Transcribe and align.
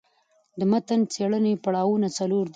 د 0.59 0.61
متن 0.71 1.01
څېړني 1.13 1.53
پړاوونه 1.63 2.07
څلور 2.17 2.45
دي. 2.47 2.49